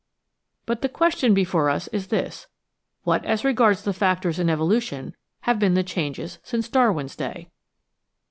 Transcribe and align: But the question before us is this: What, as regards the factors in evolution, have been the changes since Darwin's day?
But 0.65 0.81
the 0.81 0.89
question 0.89 1.35
before 1.35 1.69
us 1.69 1.87
is 1.89 2.07
this: 2.07 2.47
What, 3.03 3.23
as 3.23 3.45
regards 3.45 3.83
the 3.83 3.93
factors 3.93 4.39
in 4.39 4.49
evolution, 4.49 5.15
have 5.41 5.59
been 5.59 5.75
the 5.75 5.83
changes 5.83 6.39
since 6.41 6.67
Darwin's 6.67 7.15
day? 7.15 7.51